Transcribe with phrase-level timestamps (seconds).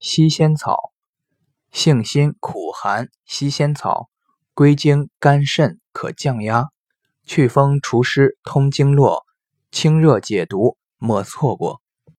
[0.00, 0.92] 西仙草
[1.72, 4.08] 性辛苦寒西仙草
[4.54, 6.68] 归经肝肾可降压
[7.26, 9.26] 祛风除湿通经络
[9.72, 11.82] 清热解毒莫错过。